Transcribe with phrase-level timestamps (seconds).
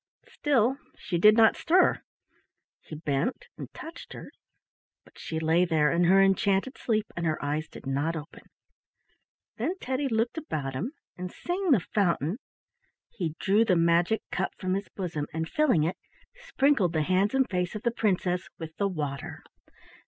[0.29, 2.01] Still she did not stir.
[2.81, 4.31] He bent and touched her,
[5.05, 8.41] but she lay there in her enchanted sleep, and her eyes did not open.
[9.57, 12.39] Then Teddy looked about him, and seeing the fountain
[13.11, 15.97] he drew the magic cup from his bosom and, filling it,
[16.33, 19.43] sprinkled the hands and face of the princess with the water.